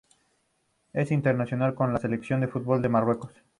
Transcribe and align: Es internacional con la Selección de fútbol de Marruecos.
Es 0.93 1.11
internacional 1.11 1.75
con 1.75 1.93
la 1.93 1.99
Selección 1.99 2.41
de 2.41 2.47
fútbol 2.47 2.81
de 2.81 2.89
Marruecos. 2.89 3.33